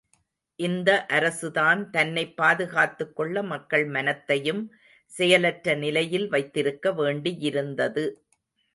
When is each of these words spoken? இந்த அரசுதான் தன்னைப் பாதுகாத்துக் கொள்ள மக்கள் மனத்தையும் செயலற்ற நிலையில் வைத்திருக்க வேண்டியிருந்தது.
இந்த 0.59 1.05
அரசுதான் 1.09 1.89
தன்னைப் 1.89 2.37
பாதுகாத்துக் 2.37 3.15
கொள்ள 3.15 3.43
மக்கள் 3.43 3.85
மனத்தையும் 3.85 4.63
செயலற்ற 5.13 5.75
நிலையில் 5.75 6.27
வைத்திருக்க 6.27 6.91
வேண்டியிருந்தது. 6.93 8.05